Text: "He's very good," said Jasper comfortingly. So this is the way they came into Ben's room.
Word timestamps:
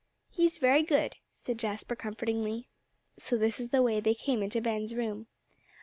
"He's 0.31 0.57
very 0.57 0.81
good," 0.81 1.17
said 1.31 1.59
Jasper 1.59 1.95
comfortingly. 1.95 2.67
So 3.17 3.37
this 3.37 3.59
is 3.59 3.69
the 3.69 3.83
way 3.83 3.99
they 3.99 4.15
came 4.15 4.41
into 4.41 4.59
Ben's 4.59 4.95
room. 4.95 5.27